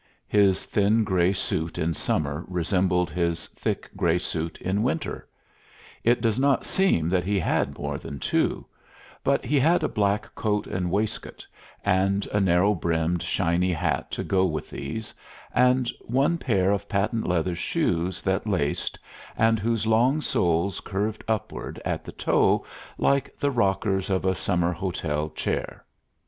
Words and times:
His 0.27 0.65
thin 0.65 1.03
gray 1.03 1.31
suit 1.31 1.77
in 1.77 1.93
summer 1.93 2.43
resembled 2.47 3.11
his 3.11 3.45
thick 3.49 3.87
gray 3.95 4.17
suit 4.17 4.59
in 4.59 4.81
winter. 4.81 5.29
It 6.03 6.21
does 6.21 6.39
not 6.39 6.65
seem 6.65 7.07
that 7.09 7.23
he 7.23 7.37
had 7.37 7.77
more 7.77 7.99
than 7.99 8.17
two; 8.17 8.65
but 9.23 9.45
he 9.45 9.59
had 9.59 9.83
a 9.83 9.87
black 9.87 10.33
coat 10.33 10.65
and 10.65 10.89
waistcoat, 10.89 11.45
and 11.85 12.25
a 12.31 12.39
narrow 12.41 12.73
brimmed, 12.73 13.21
shiny 13.21 13.71
hat 13.73 14.09
to 14.13 14.23
go 14.23 14.43
with 14.43 14.71
these, 14.71 15.13
and 15.53 15.91
one 15.99 16.39
pair 16.39 16.71
of 16.71 16.89
patent 16.89 17.27
leather 17.27 17.53
shoes 17.55 18.23
that 18.23 18.47
laced, 18.47 18.97
and 19.37 19.59
whose 19.59 19.85
long 19.85 20.19
soles 20.19 20.79
curved 20.79 21.23
upward 21.27 21.79
at 21.85 22.03
the 22.03 22.11
toe 22.11 22.65
like 22.97 23.37
the 23.37 23.51
rockers 23.51 24.09
of 24.09 24.25
a 24.25 24.33
summer 24.33 24.73
hotel 24.73 25.29
chair. 25.29 25.85